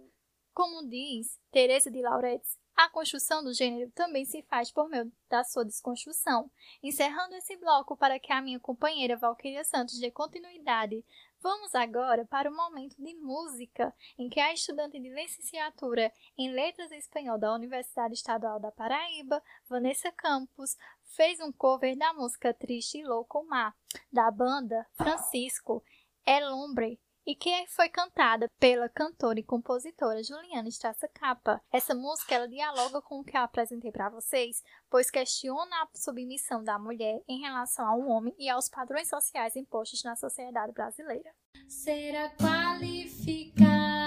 Como 0.55 0.88
diz 0.88 1.38
Teresa 1.50 1.90
de 1.90 2.02
Lauretis, 2.02 2.59
a 2.76 2.88
construção 2.88 3.43
do 3.43 3.52
gênero 3.52 3.90
também 3.90 4.25
se 4.25 4.40
faz 4.43 4.71
por 4.71 4.88
meio 4.88 5.12
da 5.28 5.43
sua 5.43 5.64
desconstrução. 5.64 6.49
Encerrando 6.81 7.35
esse 7.35 7.57
bloco 7.57 7.97
para 7.97 8.21
que 8.21 8.33
a 8.33 8.40
minha 8.40 8.61
companheira 8.61 9.17
Valquíria 9.17 9.64
Santos 9.64 9.99
dê 9.99 10.12
continuidade 10.12 11.05
Vamos 11.40 11.73
agora 11.75 12.25
para 12.26 12.50
o 12.50 12.54
momento 12.54 12.97
de 12.99 13.14
música, 13.14 13.95
em 14.18 14.28
que 14.28 14.40
a 14.40 14.52
estudante 14.52 14.99
de 14.99 15.09
licenciatura 15.09 16.12
em 16.37 16.50
Letras 16.50 16.90
Espanhol 16.90 17.38
da 17.38 17.54
Universidade 17.54 18.14
Estadual 18.14 18.59
da 18.59 18.73
Paraíba, 18.73 19.40
Vanessa 19.68 20.11
Campos, 20.11 20.76
fez 21.04 21.38
um 21.40 21.52
cover 21.52 21.97
da 21.97 22.12
música 22.12 22.52
Triste 22.52 22.99
e 22.99 23.04
Louco 23.04 23.45
Mar, 23.45 23.73
da 24.12 24.30
banda 24.33 24.85
Francisco 24.95 25.83
El 26.26 26.52
Hombre, 26.52 27.00
e 27.29 27.35
que 27.35 27.67
foi 27.67 27.91
cantada 27.91 28.51
pela 28.59 28.89
cantora 28.89 29.39
e 29.39 29.43
compositora 29.43 30.23
Juliana 30.23 30.67
Estraça 30.67 31.07
Capa. 31.07 31.61
Essa 31.71 31.95
música 31.95 32.35
ela 32.35 32.49
dialoga 32.49 33.03
com 33.03 33.21
o 33.21 33.25
que 33.25 33.37
eu 33.37 33.43
apresentei 33.43 33.93
para 33.93 34.09
vocês, 34.09 34.65
pois 34.89 35.11
questiona 35.11 35.83
a 35.83 35.89
submissão 35.95 36.65
da 36.65 36.79
mulher 36.79 37.21
em 37.29 37.41
relação 37.41 37.87
ao 37.87 38.01
homem 38.09 38.35
e 38.39 38.49
aos 38.49 38.71
padrões 38.71 39.11
sociais 39.11 39.57
impostos 39.57 40.03
na 40.03 40.17
sociedade 40.17 40.73
brasileira. 40.73 41.31
Será 41.69 42.31
qualificado 42.31 43.99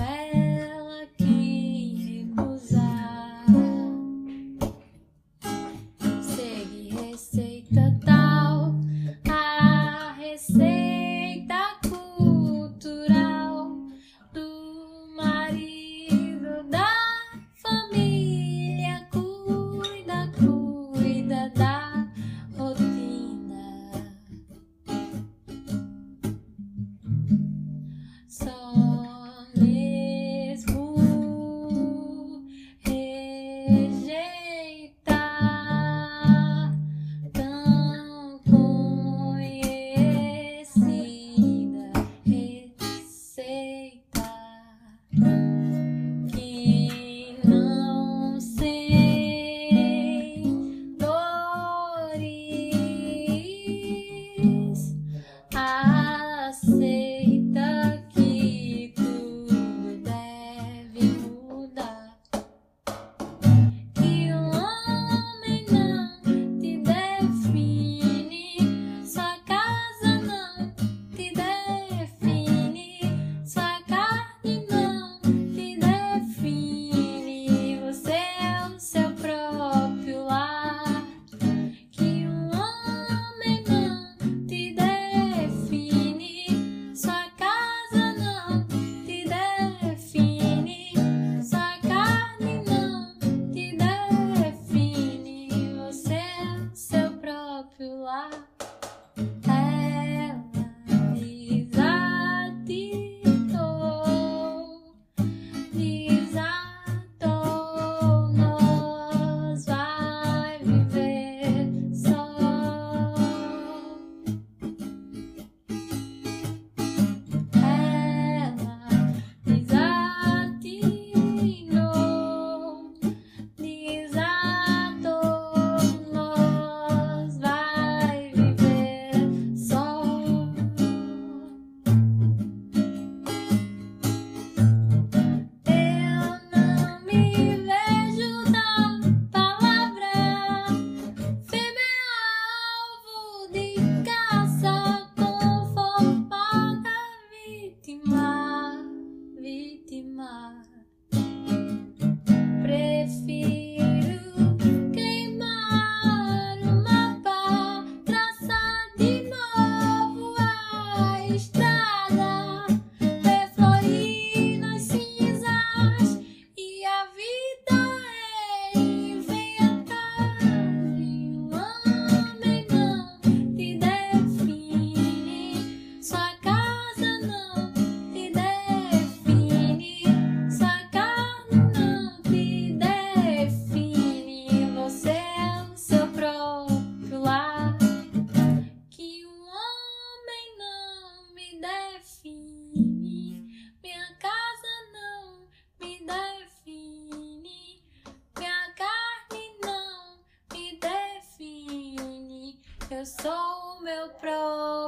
ela 0.00 0.35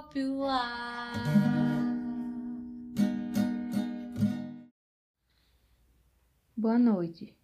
próprio 0.08 0.38
lar. 0.38 1.12
Boa 6.56 6.78
noite. 6.78 7.36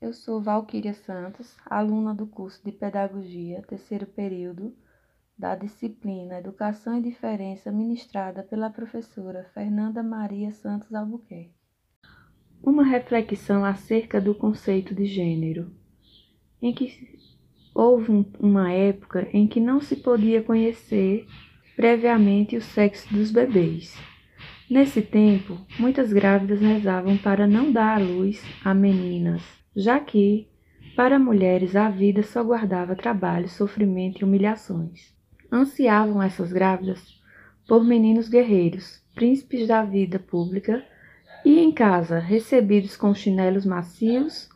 Eu 0.00 0.12
sou 0.12 0.42
Valquíria 0.42 0.94
Santos, 0.94 1.56
aluna 1.64 2.14
do 2.14 2.26
curso 2.26 2.62
de 2.64 2.72
Pedagogia, 2.72 3.62
terceiro 3.62 4.06
período, 4.06 4.76
da 5.38 5.54
disciplina 5.54 6.38
Educação 6.38 6.98
e 6.98 7.02
Diferença, 7.02 7.72
ministrada 7.72 8.42
pela 8.42 8.68
professora 8.68 9.48
Fernanda 9.54 10.02
Maria 10.02 10.52
Santos 10.52 10.92
Albuquerque. 10.92 11.54
Uma 12.62 12.84
reflexão 12.84 13.64
acerca 13.64 14.20
do 14.20 14.34
conceito 14.34 14.94
de 14.94 15.06
gênero, 15.06 15.72
em 16.60 16.74
que 16.74 16.88
houve 17.74 18.12
um- 18.12 18.24
uma 18.38 18.70
época 18.70 19.28
em 19.32 19.46
que 19.46 19.58
não 19.58 19.80
se 19.80 19.96
podia 19.96 20.42
conhecer 20.42 21.26
previamente 21.74 22.56
o 22.56 22.62
sexo 22.62 23.12
dos 23.12 23.30
bebês. 23.30 23.98
Nesse 24.70 25.02
tempo, 25.02 25.58
muitas 25.78 26.12
grávidas 26.12 26.60
rezavam 26.60 27.16
para 27.16 27.46
não 27.46 27.70
dar 27.70 27.96
à 27.96 27.98
luz 27.98 28.42
a 28.64 28.72
meninas, 28.72 29.42
já 29.76 29.98
que, 29.98 30.48
para 30.96 31.18
mulheres, 31.18 31.74
a 31.74 31.90
vida 31.90 32.22
só 32.22 32.42
guardava 32.42 32.94
trabalho, 32.94 33.48
sofrimento 33.48 34.20
e 34.20 34.24
humilhações. 34.24 35.12
Ansiavam 35.52 36.22
essas 36.22 36.52
grávidas 36.52 37.00
por 37.66 37.84
meninos 37.84 38.28
guerreiros, 38.28 39.02
príncipes 39.14 39.66
da 39.66 39.82
vida 39.82 40.18
pública, 40.18 40.84
e 41.44 41.58
em 41.58 41.70
casa, 41.72 42.18
recebidos 42.18 42.96
com 42.96 43.14
chinelos 43.14 43.66
macios, 43.66 44.48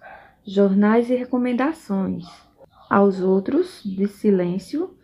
jornais 0.47 1.11
e 1.11 1.15
recomendações. 1.15 2.25
Aos 2.89 3.21
outros, 3.21 3.83
de 3.85 4.07
silêncio, 4.07 4.97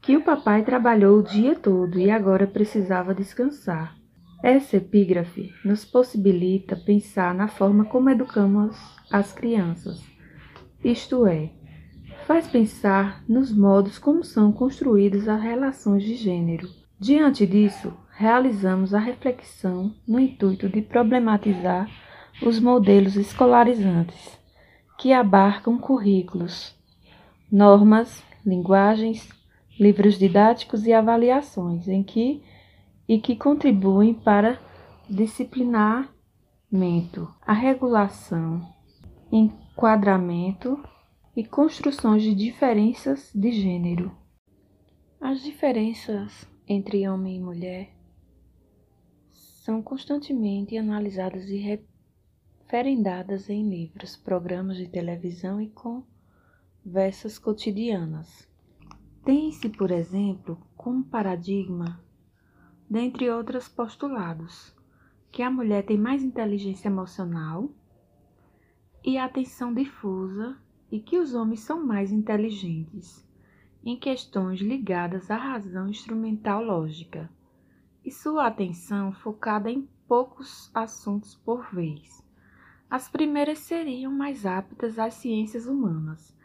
que 0.00 0.16
o 0.16 0.22
papai 0.22 0.62
trabalhou 0.62 1.18
o 1.18 1.22
dia 1.22 1.54
todo 1.54 1.98
e 1.98 2.10
agora 2.10 2.46
precisava 2.46 3.14
descansar. 3.14 3.96
Essa 4.42 4.76
epígrafe 4.76 5.52
nos 5.64 5.84
possibilita 5.84 6.74
pensar 6.76 7.34
na 7.34 7.48
forma 7.48 7.84
como 7.84 8.08
educamos 8.08 8.76
as 9.10 9.32
crianças, 9.32 10.02
isto 10.82 11.26
é, 11.26 11.50
faz 12.26 12.46
pensar 12.46 13.22
nos 13.28 13.52
modos 13.52 13.98
como 13.98 14.24
são 14.24 14.50
construídas 14.50 15.28
as 15.28 15.42
relações 15.42 16.02
de 16.02 16.14
gênero. 16.14 16.66
Diante 16.98 17.46
disso, 17.46 17.92
realizamos 18.16 18.94
a 18.94 18.98
reflexão 18.98 19.94
no 20.08 20.18
intuito 20.18 20.70
de 20.70 20.80
problematizar 20.80 21.86
os 22.42 22.58
modelos 22.58 23.16
escolarizantes, 23.16 24.38
que 24.98 25.12
abarcam 25.12 25.76
currículos, 25.76 26.74
normas, 27.50 28.22
linguagens, 28.44 29.28
livros 29.78 30.18
didáticos 30.18 30.86
e 30.86 30.92
avaliações, 30.92 31.88
em 31.88 32.02
que 32.02 32.42
e 33.08 33.18
que 33.18 33.34
contribuem 33.34 34.14
para 34.14 34.60
disciplinamento, 35.08 36.08
a 37.40 37.52
regulação, 37.52 38.62
enquadramento 39.32 40.80
e 41.34 41.44
construções 41.44 42.22
de 42.22 42.32
diferenças 42.34 43.32
de 43.34 43.50
gênero. 43.50 44.16
As 45.20 45.42
diferenças 45.42 46.48
entre 46.68 47.08
homem 47.08 47.38
e 47.38 47.40
mulher 47.40 47.90
são 49.64 49.82
constantemente 49.82 50.78
analisadas 50.78 51.48
e 51.48 51.80
referendadas 52.62 53.50
em 53.50 53.68
livros, 53.68 54.16
programas 54.16 54.76
de 54.76 54.86
televisão 54.88 55.60
e 55.60 55.68
conversas 56.82 57.38
cotidianas. 57.38 58.48
Tem-se, 59.24 59.68
por 59.68 59.90
exemplo, 59.90 60.58
como 60.76 61.04
paradigma 61.04 62.02
dentre 62.88 63.30
outros 63.30 63.68
postulados, 63.68 64.74
que 65.30 65.42
a 65.42 65.50
mulher 65.50 65.84
tem 65.84 65.96
mais 65.96 66.22
inteligência 66.24 66.88
emocional 66.88 67.70
e 69.04 69.16
atenção 69.16 69.72
difusa 69.72 70.56
e 70.90 70.98
que 70.98 71.18
os 71.18 71.34
homens 71.34 71.60
são 71.60 71.86
mais 71.86 72.10
inteligentes 72.10 73.24
em 73.84 73.96
questões 73.96 74.60
ligadas 74.60 75.30
à 75.30 75.36
razão 75.36 75.88
instrumental 75.88 76.62
lógica 76.64 77.30
e 78.04 78.10
sua 78.10 78.46
atenção 78.46 79.12
focada 79.12 79.70
em 79.70 79.88
poucos 80.08 80.70
assuntos 80.74 81.34
por 81.34 81.72
vez. 81.72 82.26
As 82.90 83.08
primeiras 83.08 83.60
seriam 83.60 84.10
mais 84.10 84.44
aptas 84.44 84.98
às 84.98 85.14
ciências 85.14 85.66
humanas 85.66 86.36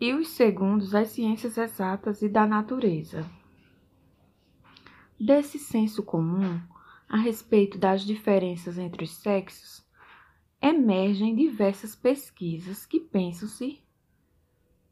e 0.00 0.12
os 0.12 0.28
segundos 0.28 0.94
às 0.94 1.08
ciências 1.08 1.58
exatas 1.58 2.22
e 2.22 2.28
da 2.28 2.46
natureza. 2.46 3.28
Desse 5.18 5.58
senso 5.58 6.02
comum 6.02 6.60
a 7.08 7.16
respeito 7.16 7.78
das 7.78 8.02
diferenças 8.02 8.78
entre 8.78 9.04
os 9.04 9.10
sexos, 9.16 9.84
emergem 10.60 11.34
diversas 11.34 11.96
pesquisas 11.96 12.84
que, 12.84 13.00
penso-se, 13.00 13.80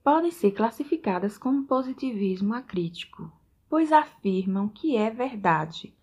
podem 0.03 0.31
ser 0.31 0.53
classificadas 0.53 1.37
como 1.37 1.67
positivismo 1.67 2.55
acrítico, 2.55 3.31
pois 3.69 3.93
afirmam 3.93 4.69
que 4.69 4.97
é 4.97 5.11
verdade, 5.11 5.95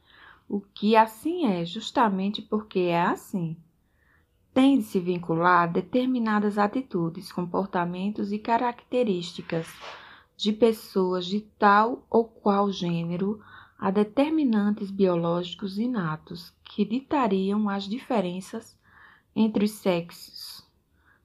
o 0.48 0.62
que 0.62 0.96
assim 0.96 1.46
é 1.48 1.66
justamente 1.66 2.42
porque 2.42 2.80
é 2.80 3.02
assim. 3.02 3.58
Tem 4.54 4.78
de 4.78 4.84
se 4.84 5.00
vincular 5.00 5.72
determinadas 5.72 6.60
atitudes, 6.60 7.32
comportamentos 7.32 8.32
e 8.32 8.38
características 8.38 9.68
de 10.38 10.54
pessoas 10.54 11.26
de 11.26 11.42
tal 11.42 12.06
ou 12.10 12.26
qual 12.26 12.72
gênero 12.72 13.42
a 13.80 13.90
determinantes 13.90 14.92
biológicos 14.92 15.78
inatos 15.78 16.54
que 16.64 16.86
ditariam 16.86 17.68
as 17.68 17.86
diferenças 17.86 18.78
entre 19.36 19.66
os 19.66 19.72
sexos, 19.72 20.64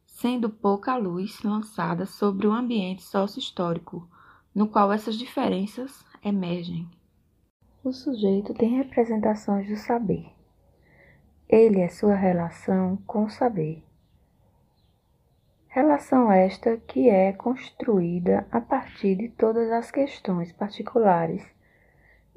sendo 0.07 0.49
pouca 0.49 0.97
luz 0.97 1.43
lançada 1.43 2.07
sobre 2.07 2.47
o 2.47 2.53
ambiente 2.53 3.03
sócio-histórico 3.03 4.09
no 4.55 4.69
qual 4.69 4.91
essas 4.91 5.17
diferenças 5.17 6.05
emergem. 6.25 6.89
O 7.85 7.93
sujeito 7.93 8.55
tem 8.55 8.77
representações 8.77 9.69
do 9.69 9.77
saber. 9.77 10.38
Ele 11.49 11.81
é 11.81 11.89
sua 11.89 12.15
relação 12.15 12.99
com 13.07 13.25
o 13.25 13.31
saber. 13.31 13.83
Relação 15.69 16.31
esta 16.31 16.77
que 16.77 17.09
é 17.09 17.33
construída 17.33 18.47
a 18.53 18.61
partir 18.61 19.17
de 19.17 19.31
todas 19.31 19.73
as 19.73 19.91
questões 19.91 20.53
particulares 20.53 21.43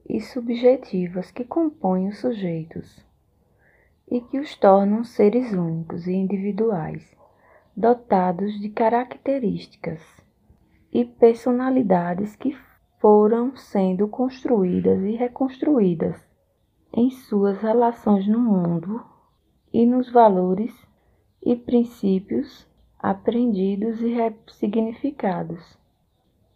e 0.07 0.21
subjetivas 0.21 1.29
que 1.29 1.43
compõem 1.43 2.07
os 2.07 2.19
sujeitos 2.19 3.05
e 4.09 4.21
que 4.21 4.39
os 4.39 4.55
tornam 4.55 5.03
seres 5.03 5.51
únicos 5.51 6.07
e 6.07 6.13
individuais, 6.13 7.13
dotados 7.75 8.57
de 8.61 8.69
características 8.69 10.01
e 10.89 11.03
personalidades 11.03 12.37
que 12.37 12.57
foram 12.97 13.57
sendo 13.57 14.07
construídas 14.07 15.03
e 15.03 15.17
reconstruídas 15.17 16.30
em 16.93 17.09
suas 17.09 17.57
relações 17.59 18.27
no 18.27 18.39
mundo 18.39 19.03
e 19.73 19.85
nos 19.85 20.11
valores 20.11 20.73
e 21.41 21.55
princípios 21.55 22.67
aprendidos 22.99 23.99
e 24.01 24.09
ressignificados. 24.09 25.77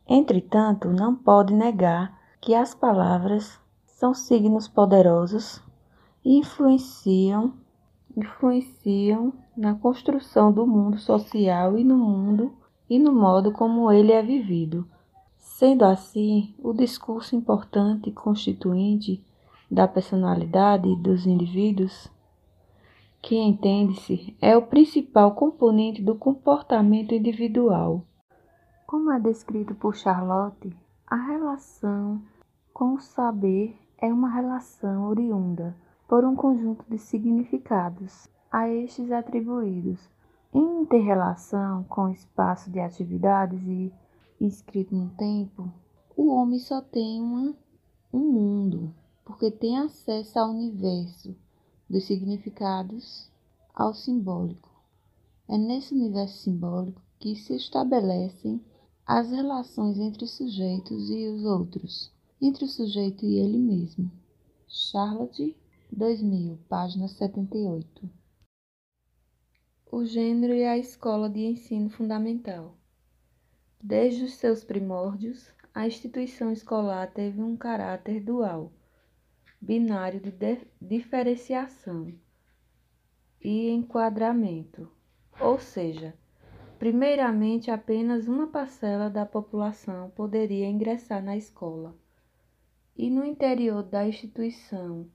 Entretanto, 0.08 0.90
não 0.90 1.16
pode 1.16 1.54
negar 1.54 2.20
que 2.40 2.54
as 2.54 2.76
palavras 2.76 3.60
são 3.86 4.14
signos 4.14 4.68
poderosos 4.68 5.62
e 6.24 6.38
influenciam 6.38 7.54
influenciam 8.16 9.34
na 9.58 9.76
construção 9.76 10.52
do 10.52 10.66
mundo 10.66 10.98
social 10.98 11.78
e 11.78 11.84
no 11.84 11.98
mundo 11.98 12.54
e 12.90 12.98
no 12.98 13.12
modo 13.12 13.52
como 13.52 13.92
ele 13.92 14.12
é 14.12 14.22
vivido. 14.22 14.88
Sendo 15.38 15.84
assim, 15.84 16.56
o 16.60 16.74
discurso 16.74 17.36
importante 17.36 18.12
constituinte 18.12 19.24
da 19.76 19.90
personalidade 19.90 20.96
dos 20.96 21.26
indivíduos, 21.26 22.10
que 23.22 23.36
entende-se, 23.36 24.34
é 24.42 24.56
o 24.56 24.62
principal 24.62 25.36
componente 25.36 26.02
do 26.02 26.16
comportamento 26.16 27.14
individual. 27.14 28.02
Como 28.88 29.12
é 29.12 29.20
descrito 29.20 29.76
por 29.76 29.94
Charlotte, 29.94 30.74
a 31.06 31.18
relação 31.18 32.22
com 32.74 32.94
o 32.94 33.02
saber 33.02 33.78
é 33.98 34.08
uma 34.08 34.30
relação 34.30 35.08
oriunda 35.10 35.76
por 36.08 36.24
um 36.24 36.38
conjunto 36.38 36.86
de 36.90 36.98
significados 36.98 38.30
a 38.50 38.70
estes 38.70 39.12
atribuídos. 39.12 40.10
Em 40.54 40.84
interrelação 40.84 41.84
com 41.84 42.04
o 42.04 42.12
espaço 42.12 42.72
de 42.72 42.80
atividades 42.80 43.62
e 43.68 43.92
inscrito 44.40 44.96
no 44.96 45.10
tempo, 45.18 45.70
o 46.16 46.34
homem 46.34 46.60
só 46.60 46.80
tem 46.80 47.22
uma, 47.22 47.54
um 48.14 48.20
mundo, 48.20 48.94
porque 49.26 49.50
tem 49.52 49.78
acesso 49.80 50.40
ao 50.40 50.52
universo 50.52 51.36
dos 51.90 52.06
significados 52.06 53.30
ao 53.74 53.94
simbólico. 53.94 54.70
É 55.50 55.58
nesse 55.58 55.94
universo 55.94 56.38
simbólico 56.38 57.02
que 57.20 57.36
se 57.36 57.56
estabelecem 57.56 58.64
As 59.08 59.30
relações 59.30 60.00
entre 60.00 60.24
os 60.24 60.32
sujeitos 60.32 61.12
e 61.12 61.28
os 61.28 61.44
outros, 61.44 62.12
entre 62.42 62.66
o 62.66 62.68
sujeito 62.68 63.24
e 63.24 63.38
ele 63.38 63.60
mesmo. 63.60 64.12
Charlotte, 64.68 65.56
2000, 65.92 66.58
página 66.68 67.08
78. 67.08 68.10
O 69.92 70.04
gênero 70.04 70.56
e 70.56 70.66
a 70.66 70.76
escola 70.76 71.30
de 71.30 71.42
ensino 71.42 71.88
fundamental. 71.88 72.76
Desde 73.80 74.24
os 74.24 74.34
seus 74.34 74.64
primórdios, 74.64 75.54
a 75.72 75.86
instituição 75.86 76.52
escolar 76.52 77.14
teve 77.14 77.44
um 77.44 77.56
caráter 77.56 78.20
dual, 78.24 78.72
binário 79.66 80.20
de 80.20 80.32
diferenciação 80.80 82.14
e 83.42 83.72
enquadramento, 83.72 84.88
ou 85.40 85.58
seja, 85.58 86.14
primeiramente 86.78 87.72
apenas 87.72 88.28
uma 88.28 88.46
parcela 88.46 89.10
da 89.10 89.26
população 89.26 90.12
poderia 90.12 90.70
ingressar 90.70 91.24
na 91.24 91.36
escola. 91.36 91.96
E 92.96 93.10
no 93.10 93.26
interior 93.26 93.82
da 93.82 94.08
instituição 94.08 95.10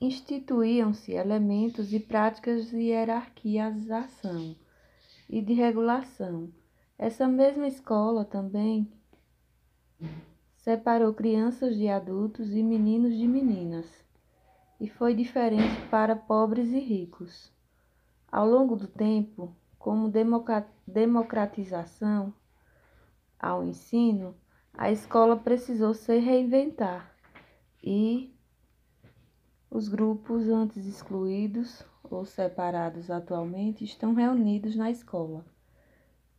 instituíam-se 0.00 1.12
elementos 1.12 1.92
e 1.92 2.00
práticas 2.00 2.70
de 2.70 2.78
hierarquização 2.78 4.56
e 5.28 5.42
de 5.42 5.52
regulação. 5.52 6.50
Essa 6.98 7.28
mesma 7.28 7.68
escola 7.68 8.24
também 8.24 8.90
separou 10.66 11.14
crianças 11.14 11.76
de 11.76 11.88
adultos 11.88 12.50
e 12.50 12.60
meninos 12.60 13.16
de 13.16 13.28
meninas 13.28 13.86
e 14.80 14.88
foi 14.88 15.14
diferente 15.14 15.80
para 15.88 16.16
pobres 16.16 16.72
e 16.72 16.80
ricos. 16.80 17.52
Ao 18.32 18.44
longo 18.44 18.74
do 18.74 18.88
tempo, 18.88 19.54
como 19.78 20.12
democratização 20.84 22.34
ao 23.38 23.62
ensino, 23.62 24.34
a 24.74 24.90
escola 24.90 25.36
precisou 25.36 25.94
se 25.94 26.18
reinventar 26.18 27.14
e 27.80 28.34
os 29.70 29.86
grupos 29.86 30.48
antes 30.48 30.84
excluídos 30.84 31.84
ou 32.02 32.24
separados 32.24 33.08
atualmente 33.08 33.84
estão 33.84 34.14
reunidos 34.14 34.74
na 34.74 34.90
escola. 34.90 35.46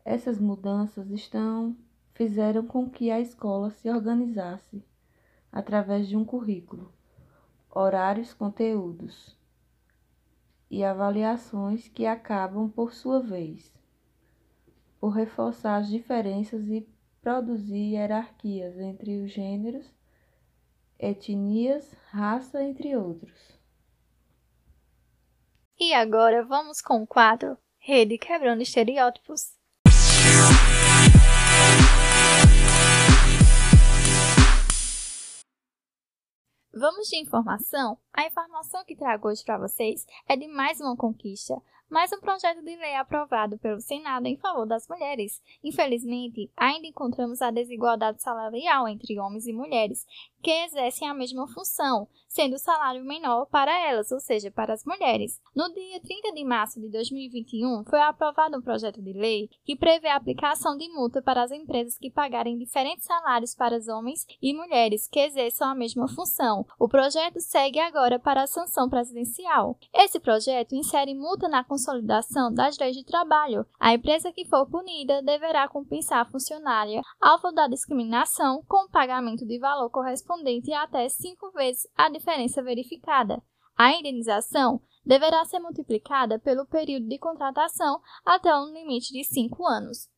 Essas 0.03 0.37
mudanças 0.37 1.09
estão 1.11 1.77
fizeram 2.17 2.65
com 2.65 2.89
que 2.89 3.11
a 3.11 3.19
escola 3.19 3.69
se 3.69 3.87
organizasse 3.87 4.83
através 5.51 6.07
de 6.07 6.17
um 6.17 6.25
currículo 6.25 6.91
horários, 7.69 8.33
conteúdos 8.33 9.37
e 10.67 10.83
avaliações 10.83 11.87
que 11.87 12.07
acabam, 12.07 12.71
por 12.71 12.91
sua 12.91 13.21
vez, 13.21 13.71
por 14.99 15.09
reforçar 15.09 15.77
as 15.77 15.89
diferenças 15.89 16.67
e 16.67 16.89
produzir 17.21 17.93
hierarquias 17.93 18.79
entre 18.79 19.21
os 19.21 19.31
gêneros, 19.31 19.85
etnias, 20.97 21.93
raça, 22.09 22.63
entre 22.63 22.97
outros. 22.97 23.59
E 25.79 25.93
agora 25.93 26.43
vamos 26.43 26.81
com 26.81 27.03
o 27.03 27.07
quadro 27.07 27.55
Rede 27.77 28.17
Quebrando 28.17 28.63
Estereótipos. 28.63 29.56
Vamos 36.79 37.07
de 37.07 37.17
informação? 37.17 37.97
A 38.13 38.27
informação 38.27 38.85
que 38.85 38.95
trago 38.95 39.27
hoje 39.27 39.43
para 39.43 39.57
vocês 39.57 40.05
é 40.29 40.37
de 40.37 40.47
mais 40.47 40.79
uma 40.79 40.95
conquista, 40.95 41.59
mais 41.89 42.11
um 42.11 42.19
projeto 42.19 42.61
de 42.63 42.75
lei 42.75 42.95
aprovado 42.95 43.57
pelo 43.57 43.79
Senado 43.79 44.25
em 44.25 44.37
favor 44.37 44.65
das 44.65 44.87
mulheres. 44.87 45.41
Infelizmente, 45.63 46.51
ainda 46.55 46.85
encontramos 46.85 47.41
a 47.41 47.49
desigualdade 47.49 48.21
salarial 48.21 48.87
entre 48.87 49.17
homens 49.19 49.47
e 49.47 49.53
mulheres, 49.53 50.05
que 50.41 50.51
exercem 50.51 51.07
a 51.07 51.13
mesma 51.13 51.47
função, 51.47 52.07
sendo 52.27 52.55
o 52.55 52.59
salário 52.59 53.03
menor 53.03 53.45
para 53.47 53.71
elas, 53.89 54.11
ou 54.11 54.19
seja, 54.19 54.51
para 54.51 54.73
as 54.73 54.85
mulheres. 54.85 55.41
No 55.55 55.73
dia 55.73 55.99
30 55.99 56.33
de 56.33 56.43
março 56.43 56.79
de 56.79 56.89
2021, 56.89 57.83
foi 57.85 57.99
aprovado 58.01 58.57
um 58.57 58.61
projeto 58.61 59.01
de 59.01 59.13
lei 59.13 59.49
que 59.65 59.75
prevê 59.75 60.09
a 60.09 60.15
aplicação 60.15 60.77
de 60.77 60.87
multa 60.89 61.21
para 61.21 61.41
as 61.41 61.51
empresas 61.51 61.97
que 61.97 62.11
pagarem 62.11 62.57
diferentes 62.57 63.05
salários 63.05 63.55
para 63.55 63.77
os 63.77 63.87
homens 63.87 64.25
e 64.41 64.53
mulheres 64.53 65.07
que 65.07 65.19
exerçam 65.19 65.69
a 65.69 65.75
mesma 65.75 66.07
função. 66.07 66.65
O 66.79 66.87
projeto 66.87 67.39
segue 67.39 67.79
agora 67.79 68.19
para 68.19 68.43
a 68.43 68.47
sanção 68.47 68.89
presidencial. 68.89 69.77
Esse 69.93 70.19
projeto 70.19 70.75
insere 70.75 71.15
multa 71.15 71.47
na 71.47 71.63
consolidação 71.77 72.51
das 72.51 72.75
leis 72.79 72.95
de 72.95 73.05
trabalho. 73.05 73.63
A 73.79 73.93
empresa 73.93 74.31
que 74.31 74.45
for 74.45 74.67
punida 74.67 75.21
deverá 75.21 75.67
compensar 75.67 76.19
a 76.19 76.25
funcionária 76.25 77.01
alvo 77.21 77.51
da 77.51 77.67
discriminação 77.67 78.63
com 78.67 78.85
o 78.85 78.89
pagamento 78.89 79.45
de 79.45 79.59
valor 79.59 79.91
correspondente 79.91 80.73
a 80.73 80.83
até 80.83 81.07
cinco 81.07 81.51
vezes 81.51 81.87
a 81.95 82.09
diferença 82.09 82.63
verificada. 82.63 83.43
A 83.77 83.93
indenização 83.93 84.81
deverá 85.05 85.45
ser 85.45 85.59
multiplicada 85.59 86.39
pelo 86.39 86.65
período 86.65 87.07
de 87.07 87.19
contratação 87.19 88.01
até 88.25 88.53
um 88.55 88.73
limite 88.73 89.13
de 89.13 89.23
5 89.23 89.67
anos. 89.67 90.09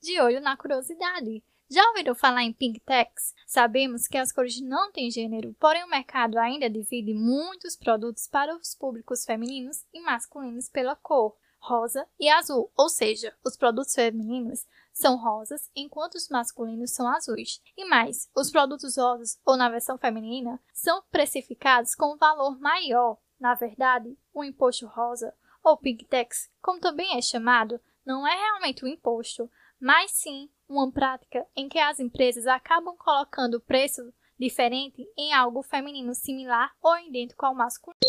De 0.00 0.20
olho 0.20 0.40
na 0.40 0.56
curiosidade. 0.56 1.42
Já 1.72 1.88
ouviram 1.88 2.14
falar 2.14 2.42
em 2.42 2.52
Tax? 2.84 3.34
Sabemos 3.46 4.06
que 4.06 4.18
as 4.18 4.30
cores 4.30 4.60
não 4.60 4.92
têm 4.92 5.10
gênero, 5.10 5.56
porém 5.58 5.82
o 5.82 5.88
mercado 5.88 6.38
ainda 6.38 6.68
divide 6.68 7.14
muitos 7.14 7.76
produtos 7.76 8.28
para 8.28 8.54
os 8.54 8.74
públicos 8.74 9.24
femininos 9.24 9.82
e 9.90 10.02
masculinos 10.02 10.68
pela 10.68 10.94
cor, 10.94 11.34
rosa 11.58 12.06
e 12.20 12.28
azul, 12.28 12.70
ou 12.76 12.90
seja, 12.90 13.34
os 13.42 13.56
produtos 13.56 13.94
femininos 13.94 14.66
são 14.92 15.16
rosas, 15.16 15.70
enquanto 15.74 16.16
os 16.16 16.28
masculinos 16.28 16.90
são 16.90 17.08
azuis. 17.08 17.62
E 17.74 17.86
mais, 17.86 18.28
os 18.36 18.50
produtos 18.50 18.98
rosas, 18.98 19.40
ou 19.42 19.56
na 19.56 19.70
versão 19.70 19.96
feminina, 19.96 20.60
são 20.74 21.02
precificados 21.10 21.94
com 21.94 22.12
um 22.12 22.18
valor 22.18 22.60
maior. 22.60 23.16
Na 23.40 23.54
verdade, 23.54 24.14
o 24.34 24.44
imposto 24.44 24.86
rosa, 24.86 25.32
ou 25.64 25.78
Pink 25.78 26.04
Tax, 26.04 26.50
como 26.60 26.78
também 26.78 27.16
é 27.16 27.22
chamado, 27.22 27.80
não 28.04 28.28
é 28.28 28.34
realmente 28.34 28.84
um 28.84 28.88
imposto, 28.88 29.50
mas 29.80 30.12
sim 30.12 30.50
uma 30.72 30.90
prática 30.90 31.46
em 31.54 31.68
que 31.68 31.78
as 31.78 32.00
empresas 32.00 32.46
acabam 32.46 32.96
colocando 32.96 33.60
preço 33.60 34.12
diferente 34.38 35.06
em 35.16 35.32
algo 35.32 35.62
feminino 35.62 36.14
similar 36.14 36.74
ou 36.82 36.98
idêntico 36.98 37.44
ao 37.44 37.54
masculino. 37.54 38.00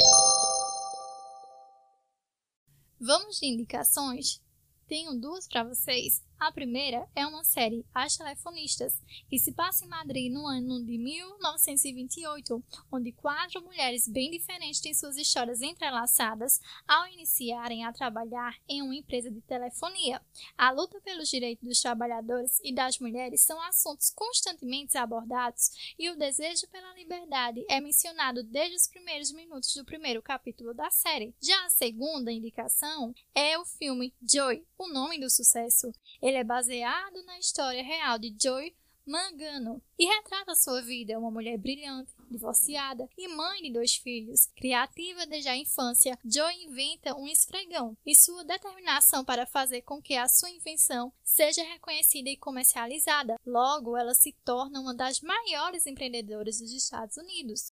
Vamos 3.00 3.40
de 3.40 3.48
indicações? 3.48 4.42
Tenho 4.88 5.20
duas 5.20 5.48
para 5.48 5.64
vocês. 5.64 6.24
A 6.44 6.52
primeira 6.52 7.08
é 7.16 7.26
uma 7.26 7.42
série 7.46 7.86
As 7.94 8.18
Telefonistas, 8.18 9.02
que 9.30 9.40
se 9.40 9.54
passa 9.54 9.86
em 9.86 9.88
Madrid 9.88 10.30
no 10.30 10.46
ano 10.46 10.84
de 10.84 10.98
1928, 10.98 12.62
onde 12.92 13.14
quatro 13.14 13.62
mulheres 13.62 14.10
bem 14.10 14.30
diferentes 14.30 14.82
têm 14.82 14.94
suas 14.94 15.16
histórias 15.16 15.62
entrelaçadas 15.62 16.60
ao 16.86 17.08
iniciarem 17.08 17.86
a 17.86 17.94
trabalhar 17.94 18.58
em 18.68 18.82
uma 18.82 18.94
empresa 18.94 19.32
de 19.32 19.40
telefonia. 19.40 20.22
A 20.58 20.70
luta 20.72 21.00
pelos 21.00 21.30
direitos 21.30 21.66
dos 21.66 21.80
trabalhadores 21.80 22.60
e 22.62 22.76
das 22.76 23.00
mulheres 23.00 23.46
são 23.46 23.62
assuntos 23.62 24.10
constantemente 24.10 24.98
abordados 24.98 25.96
e 25.98 26.10
o 26.10 26.18
desejo 26.18 26.68
pela 26.68 26.94
liberdade 26.96 27.66
é 27.70 27.80
mencionado 27.80 28.44
desde 28.44 28.76
os 28.76 28.90
primeiros 28.90 29.32
minutos 29.32 29.74
do 29.76 29.86
primeiro 29.86 30.22
capítulo 30.22 30.74
da 30.74 30.90
série. 30.90 31.34
Já 31.42 31.66
a 31.66 31.70
segunda 31.70 32.34
indicação 32.34 33.16
é 33.34 33.58
o 33.58 33.64
filme 33.64 34.14
Joy, 34.22 34.62
o 34.78 34.90
nome 34.90 35.18
do 35.18 35.30
sucesso. 35.30 35.90
Ele 36.34 36.40
é 36.40 36.44
baseado 36.44 37.24
na 37.26 37.38
história 37.38 37.84
real 37.84 38.18
de 38.18 38.36
Joy 38.42 38.76
Mangano 39.06 39.80
e 40.00 40.08
retrata 40.08 40.56
sua 40.56 40.82
vida, 40.82 41.20
uma 41.20 41.30
mulher 41.30 41.60
brilhante, 41.60 42.12
divorciada 42.28 43.08
e 43.16 43.28
mãe 43.28 43.62
de 43.62 43.72
dois 43.72 43.94
filhos. 43.98 44.48
Criativa 44.56 45.28
desde 45.28 45.50
a 45.50 45.56
infância, 45.56 46.18
Joy 46.26 46.64
inventa 46.64 47.16
um 47.16 47.28
esfregão 47.28 47.96
e 48.04 48.16
sua 48.16 48.44
determinação 48.44 49.24
para 49.24 49.46
fazer 49.46 49.84
com 49.84 50.02
que 50.02 50.16
a 50.16 50.28
sua 50.28 50.50
invenção 50.50 51.14
seja 51.24 51.62
reconhecida 51.62 52.32
e 52.32 52.38
comercializada. 52.38 53.40
Logo, 53.46 53.96
ela 53.96 54.16
se 54.16 54.34
torna 54.44 54.82
uma 54.82 54.96
das 54.96 55.22
maiores 55.22 55.86
empreendedoras 55.86 56.58
dos 56.58 56.74
Estados 56.74 57.16
Unidos. 57.16 57.70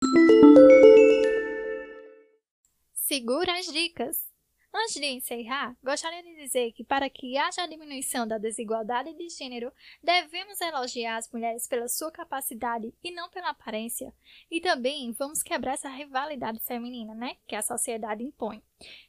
Segura 2.93 3.59
as 3.59 3.65
dicas! 3.73 4.30
Antes 4.73 4.95
de 4.95 5.07
encerrar, 5.07 5.77
gostaria 5.83 6.23
de 6.23 6.37
dizer 6.37 6.71
que 6.73 6.85
para 6.85 7.11
que 7.11 7.37
haja 7.37 7.63
a 7.63 7.67
diminuição 7.67 8.27
da 8.27 8.39
desigualdade 8.39 9.13
de 9.15 9.29
gênero, 9.29 9.73
devemos 10.01 10.61
elogiar 10.61 11.17
as 11.17 11.29
mulheres 11.33 11.67
pela 11.67 11.89
sua 11.89 12.13
capacidade 12.13 12.95
e 13.03 13.11
não 13.11 13.29
pela 13.31 13.51
aparência. 13.51 14.15
E 14.49 14.61
também 14.61 15.11
vamos 15.13 15.43
quebrar 15.43 15.73
essa 15.73 15.89
rivalidade 15.89 16.61
feminina, 16.61 17.15
né, 17.15 17.37
que 17.49 17.57
a 17.57 17.63
sociedade 17.63 18.23
impõe. 18.23 18.63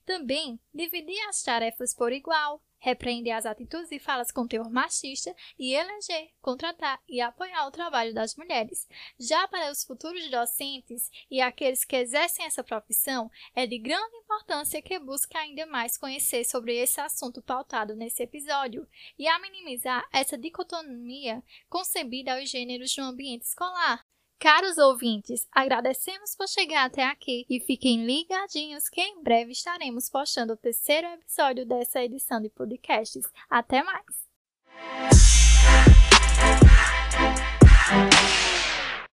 Também 0.04 0.60
dividir 0.74 1.19
as 1.30 1.43
tarefas 1.43 1.93
por 1.93 2.12
igual, 2.12 2.60
repreender 2.81 3.33
as 3.33 3.45
atitudes 3.45 3.91
e 3.91 3.99
falas 3.99 4.31
com 4.31 4.47
teor 4.47 4.69
machista 4.69 5.33
e 5.57 5.73
eleger, 5.73 6.31
contratar 6.41 6.99
e 7.07 7.21
apoiar 7.21 7.67
o 7.67 7.71
trabalho 7.71 8.13
das 8.13 8.35
mulheres. 8.35 8.87
Já 9.19 9.47
para 9.47 9.71
os 9.71 9.83
futuros 9.83 10.29
docentes 10.29 11.09
e 11.29 11.39
aqueles 11.39 11.85
que 11.85 11.95
exercem 11.95 12.45
essa 12.45 12.63
profissão, 12.63 13.29
é 13.55 13.65
de 13.67 13.77
grande 13.77 14.15
importância 14.17 14.81
que 14.81 14.99
busque 14.99 15.37
ainda 15.37 15.65
mais 15.67 15.97
conhecer 15.97 16.43
sobre 16.43 16.75
esse 16.75 16.99
assunto 16.99 17.41
pautado 17.41 17.95
nesse 17.95 18.23
episódio 18.23 18.87
e 19.17 19.27
a 19.27 19.39
minimizar 19.39 20.03
essa 20.11 20.37
dicotomia 20.37 21.43
concebida 21.69 22.33
aos 22.33 22.49
gêneros 22.49 22.97
no 22.97 23.05
ambiente 23.05 23.43
escolar. 23.43 24.03
Caros 24.41 24.80
ouvintes, 24.80 25.47
agradecemos 25.51 26.36
por 26.36 26.47
chegar 26.47 26.86
até 26.86 27.06
aqui 27.06 27.45
e 27.47 27.60
fiquem 27.60 28.04
ligadinhos 28.08 28.89
que 28.89 28.99
em 28.99 29.21
breve 29.21 29.51
estaremos 29.51 30.10
postando 30.10 30.54
o 30.54 30.58
terceiro 30.58 31.06
episódio 31.10 31.63
dessa 31.63 32.04
edição 32.04 32.41
de 32.41 32.49
podcasts. 32.49 33.23
Até 33.47 33.84
mais! 33.84 34.32